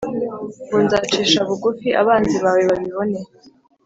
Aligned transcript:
Ngo 0.67 0.77
Nzacisha 0.85 1.39
bugufi 1.49 1.87
abanzi 2.01 2.35
bawe 2.43 2.61
babibone 2.69 3.19